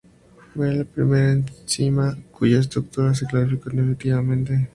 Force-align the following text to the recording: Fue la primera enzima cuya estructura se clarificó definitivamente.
Fue 0.55 0.73
la 0.73 0.83
primera 0.83 1.31
enzima 1.31 2.17
cuya 2.31 2.57
estructura 2.59 3.13
se 3.13 3.27
clarificó 3.27 3.69
definitivamente. 3.69 4.67